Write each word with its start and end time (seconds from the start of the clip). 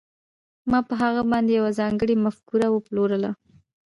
ما 0.69 0.79
په 0.87 0.93
هغه 1.01 1.21
باندې 1.31 1.51
یوه 1.59 1.71
ځانګړې 1.79 2.15
مفکوره 2.25 2.67
وپلورله 2.71 3.29